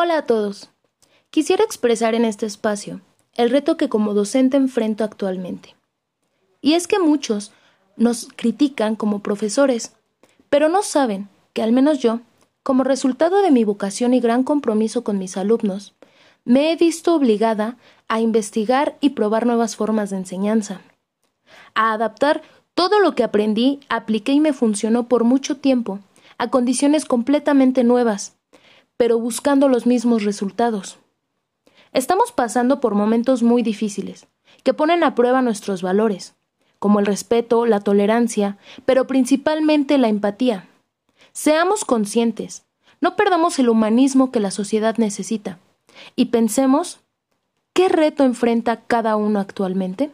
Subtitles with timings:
[0.00, 0.70] Hola a todos.
[1.30, 3.00] Quisiera expresar en este espacio
[3.34, 5.74] el reto que como docente enfrento actualmente.
[6.60, 7.50] Y es que muchos
[7.96, 9.96] nos critican como profesores,
[10.50, 12.20] pero no saben que al menos yo,
[12.62, 15.96] como resultado de mi vocación y gran compromiso con mis alumnos,
[16.44, 17.76] me he visto obligada
[18.06, 20.80] a investigar y probar nuevas formas de enseñanza,
[21.74, 22.42] a adaptar
[22.74, 25.98] todo lo que aprendí, apliqué y me funcionó por mucho tiempo
[26.38, 28.37] a condiciones completamente nuevas
[28.98, 30.98] pero buscando los mismos resultados.
[31.92, 34.26] Estamos pasando por momentos muy difíciles,
[34.62, 36.34] que ponen a prueba nuestros valores,
[36.78, 40.68] como el respeto, la tolerancia, pero principalmente la empatía.
[41.32, 42.64] Seamos conscientes,
[43.00, 45.58] no perdamos el humanismo que la sociedad necesita,
[46.16, 47.00] y pensemos
[47.72, 50.10] ¿qué reto enfrenta cada uno actualmente?